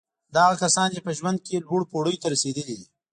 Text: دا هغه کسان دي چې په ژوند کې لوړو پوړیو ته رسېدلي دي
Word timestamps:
دا 0.33 0.39
هغه 0.45 0.55
کسان 0.63 0.87
دي 0.87 0.93
چې 0.97 1.05
په 1.07 1.11
ژوند 1.17 1.37
کې 1.45 1.63
لوړو 1.65 1.89
پوړیو 1.91 2.21
ته 2.21 2.27
رسېدلي 2.33 2.75
دي 2.79 2.87